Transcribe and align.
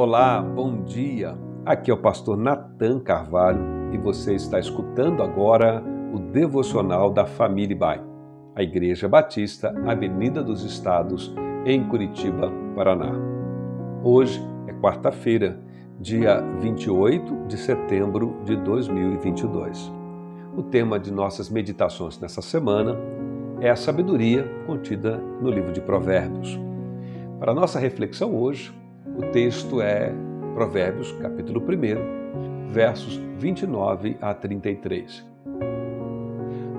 Olá, 0.00 0.40
bom 0.40 0.84
dia. 0.84 1.36
Aqui 1.66 1.90
é 1.90 1.94
o 1.94 1.96
pastor 1.96 2.36
Nathan 2.36 3.00
Carvalho 3.00 3.92
e 3.92 3.98
você 3.98 4.32
está 4.36 4.56
escutando 4.60 5.24
agora 5.24 5.82
o 6.14 6.20
devocional 6.20 7.10
da 7.10 7.26
Família 7.26 7.76
Bai, 7.76 8.00
a 8.54 8.62
Igreja 8.62 9.08
Batista, 9.08 9.74
Avenida 9.84 10.40
dos 10.40 10.62
Estados, 10.62 11.34
em 11.66 11.82
Curitiba, 11.88 12.48
Paraná. 12.76 13.10
Hoje 14.04 14.40
é 14.68 14.72
quarta-feira, 14.72 15.58
dia 15.98 16.42
28 16.60 17.48
de 17.48 17.56
setembro 17.56 18.36
de 18.44 18.54
2022. 18.54 19.92
O 20.56 20.62
tema 20.62 21.00
de 21.00 21.10
nossas 21.10 21.50
meditações 21.50 22.20
nessa 22.20 22.40
semana 22.40 22.96
é 23.60 23.68
a 23.68 23.74
sabedoria 23.74 24.48
contida 24.64 25.16
no 25.42 25.50
livro 25.50 25.72
de 25.72 25.80
Provérbios. 25.80 26.56
Para 27.40 27.52
nossa 27.52 27.80
reflexão 27.80 28.36
hoje, 28.36 28.72
o 29.16 29.22
texto 29.32 29.80
é 29.80 30.12
Provérbios, 30.54 31.12
capítulo 31.12 31.60
1, 31.60 32.70
versos 32.70 33.16
29 33.38 34.16
a 34.20 34.34
33. 34.34 35.26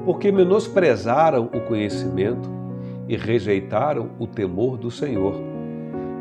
Porque 0.06 0.32
menosprezaram 0.32 1.46
o 1.46 1.62
conhecimento 1.62 2.50
e 3.08 3.16
rejeitaram 3.16 4.10
o 4.20 4.28
temor 4.28 4.78
do 4.78 4.92
Senhor, 4.92 5.36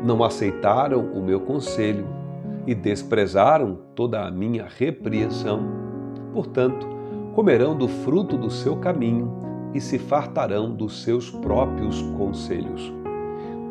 não 0.03 0.23
aceitaram 0.23 1.01
o 1.13 1.21
meu 1.21 1.41
conselho 1.41 2.07
e 2.65 2.73
desprezaram 2.73 3.77
toda 3.95 4.25
a 4.25 4.31
minha 4.31 4.67
repreensão. 4.67 5.61
Portanto, 6.33 6.87
comerão 7.33 7.75
do 7.75 7.87
fruto 7.87 8.37
do 8.37 8.49
seu 8.49 8.77
caminho 8.77 9.33
e 9.73 9.81
se 9.81 9.99
fartarão 9.99 10.73
dos 10.73 11.03
seus 11.03 11.29
próprios 11.29 12.01
conselhos 12.17 12.98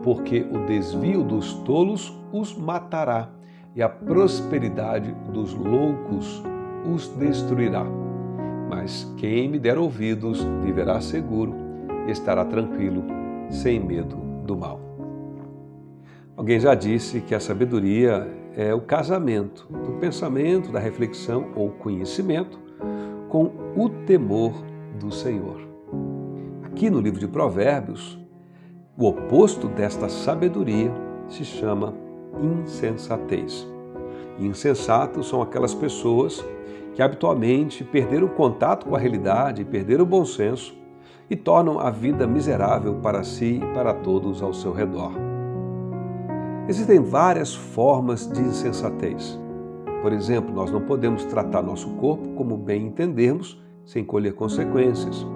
porque 0.03 0.47
o 0.51 0.67
desvio 0.67 1.23
dos 1.23 1.55
tolos 1.55 2.17
os 2.33 2.57
matará 2.57 3.31
e 3.75 3.83
a 3.83 3.89
prosperidade 3.89 5.15
dos 5.33 5.55
loucos 5.55 6.43
os 6.93 7.09
destruirá. 7.09 7.85
Mas 8.69 9.13
quem 9.17 9.49
me 9.49 9.59
der 9.59 9.79
ouvidos 9.79 10.43
viverá 10.63 11.01
seguro 11.01 11.55
estará 12.07 12.45
tranquilo, 12.45 13.05
sem 13.51 13.79
medo 13.81 14.17
do 14.45 14.57
mal. 14.57 14.81
Alguém 16.37 16.61
já 16.61 16.75
disse 16.75 17.21
que 17.21 17.35
a 17.35 17.41
sabedoria 17.41 18.27
é 18.57 18.75
o 18.75 18.81
casamento 18.81 19.67
do 19.71 19.93
pensamento, 19.99 20.71
da 20.71 20.79
reflexão 20.79 21.49
ou 21.55 21.71
conhecimento 21.71 22.59
com 23.29 23.51
o 23.77 23.89
temor 24.07 24.53
do 24.99 25.11
Senhor. 25.13 25.61
Aqui 26.65 26.91
no 26.91 27.01
livro 27.01 27.21
de 27.21 27.29
Provérbios, 27.29 28.19
o 28.99 29.07
oposto 29.07 29.69
desta 29.69 30.09
sabedoria 30.09 30.93
se 31.29 31.45
chama 31.45 31.95
insensatez. 32.43 33.65
Insensatos 34.41 35.29
são 35.29 35.41
aquelas 35.41 35.73
pessoas 35.73 36.45
que 36.95 37.01
habitualmente 37.01 37.85
perderam 37.85 38.27
o 38.27 38.31
contato 38.31 38.87
com 38.87 38.97
a 38.97 38.99
realidade, 38.99 39.65
perderam 39.65 40.03
o 40.03 40.07
bom 40.07 40.25
senso 40.25 40.77
e 41.31 41.37
tornam 41.37 41.79
a 41.79 41.91
vida 41.91 42.27
miserável 42.27 42.97
para 42.97 43.23
si 43.23 43.61
e 43.63 43.73
para 43.73 43.95
todos 43.95 44.43
ao 44.43 44.53
seu 44.53 44.73
redor. 44.73 45.13
Existem 46.69 47.01
várias 47.01 47.55
formas 47.55 48.27
de 48.27 48.41
insensatez. 48.41 49.39
Por 50.03 50.13
exemplo, 50.13 50.53
nós 50.53 50.73
não 50.73 50.81
podemos 50.81 51.25
tratar 51.25 51.63
nosso 51.63 51.89
corpo 51.91 52.31
como 52.31 52.57
bem 52.57 52.87
entendermos 52.87 53.63
sem 53.89 54.05
colher 54.05 54.35
consequências. 54.35 55.27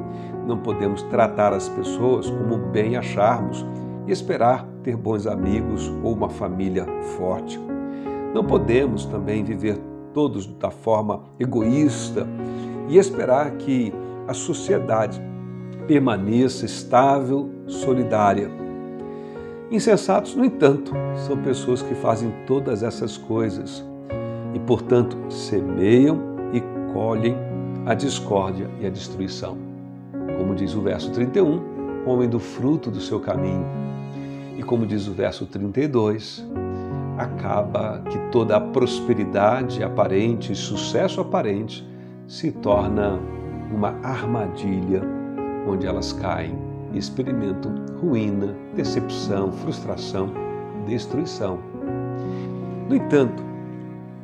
Não 0.46 0.58
podemos 0.58 1.02
tratar 1.04 1.54
as 1.54 1.70
pessoas 1.70 2.28
como 2.28 2.58
bem 2.58 2.96
acharmos 2.96 3.64
e 4.06 4.12
esperar 4.12 4.68
ter 4.82 4.94
bons 4.94 5.26
amigos 5.26 5.90
ou 6.02 6.12
uma 6.12 6.28
família 6.28 6.84
forte. 7.16 7.58
Não 8.34 8.44
podemos 8.44 9.06
também 9.06 9.42
viver 9.42 9.78
todos 10.12 10.46
da 10.46 10.70
forma 10.70 11.22
egoísta 11.40 12.26
e 12.88 12.98
esperar 12.98 13.52
que 13.52 13.92
a 14.28 14.34
sociedade 14.34 15.22
permaneça 15.86 16.66
estável, 16.66 17.48
solidária. 17.66 18.50
Insensatos, 19.70 20.36
no 20.36 20.44
entanto, 20.44 20.92
são 21.26 21.38
pessoas 21.38 21.80
que 21.80 21.94
fazem 21.94 22.30
todas 22.46 22.82
essas 22.82 23.16
coisas 23.16 23.82
e, 24.52 24.58
portanto, 24.60 25.16
semeiam 25.30 26.20
e 26.52 26.60
colhem 26.92 27.51
a 27.86 27.94
discórdia 27.94 28.70
e 28.80 28.86
a 28.86 28.90
destruição. 28.90 29.56
Como 30.38 30.54
diz 30.54 30.74
o 30.74 30.80
verso 30.80 31.10
31, 31.10 32.06
homem 32.06 32.28
do 32.28 32.38
fruto 32.38 32.90
do 32.90 33.00
seu 33.00 33.18
caminho. 33.18 33.66
E 34.56 34.62
como 34.62 34.86
diz 34.86 35.08
o 35.08 35.12
verso 35.12 35.46
32, 35.46 36.46
acaba 37.18 38.02
que 38.08 38.18
toda 38.30 38.56
a 38.56 38.60
prosperidade 38.60 39.82
aparente 39.82 40.52
e 40.52 40.56
sucesso 40.56 41.20
aparente 41.20 41.86
se 42.28 42.52
torna 42.52 43.18
uma 43.72 43.96
armadilha 44.02 45.02
onde 45.66 45.86
elas 45.86 46.12
caem 46.12 46.56
e 46.92 46.98
experimentam 46.98 47.74
ruína, 48.00 48.54
decepção, 48.74 49.50
frustração, 49.50 50.30
destruição. 50.86 51.58
No 52.88 52.94
entanto, 52.94 53.42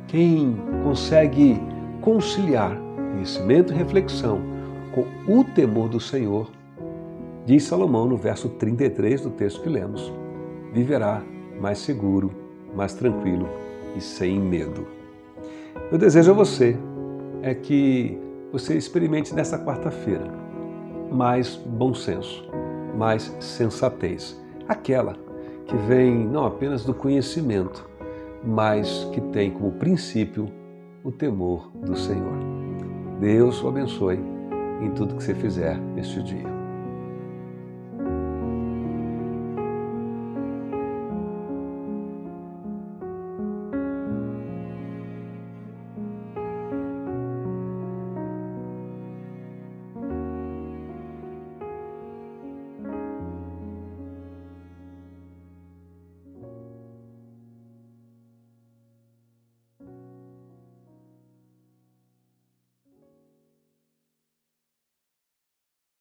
quem 0.07 0.55
consegue 0.83 1.61
conciliar 2.01 2.88
conhecimento 3.11 3.73
e 3.73 3.75
reflexão 3.75 4.41
com 4.91 5.05
o 5.31 5.43
temor 5.43 5.89
do 5.89 5.99
Senhor, 5.99 6.49
diz 7.45 7.63
Salomão 7.63 8.07
no 8.07 8.17
verso 8.17 8.49
33 8.49 9.21
do 9.21 9.29
texto 9.31 9.61
que 9.61 9.69
lemos, 9.69 10.11
viverá 10.73 11.21
mais 11.59 11.79
seguro, 11.79 12.31
mais 12.75 12.93
tranquilo 12.93 13.47
e 13.95 14.01
sem 14.01 14.39
medo. 14.39 14.87
Meu 15.89 15.97
desejo 15.97 16.31
a 16.31 16.33
você 16.33 16.77
é 17.41 17.53
que 17.53 18.17
você 18.51 18.77
experimente 18.77 19.33
nesta 19.33 19.57
quarta-feira 19.57 20.31
mais 21.11 21.55
bom 21.55 21.93
senso, 21.93 22.47
mais 22.95 23.35
sensatez, 23.39 24.39
aquela 24.67 25.17
que 25.65 25.75
vem 25.75 26.15
não 26.15 26.45
apenas 26.45 26.83
do 26.83 26.93
conhecimento, 26.93 27.87
mas 28.43 29.07
que 29.13 29.21
tem 29.21 29.51
como 29.51 29.71
princípio 29.71 30.47
o 31.03 31.11
temor 31.11 31.71
do 31.75 31.95
Senhor. 31.95 32.48
Deus 33.19 33.61
o 33.61 33.67
abençoe 33.67 34.19
em 34.81 34.91
tudo 34.91 35.15
que 35.15 35.23
você 35.23 35.35
fizer 35.35 35.77
neste 35.77 36.23
dia. 36.23 36.58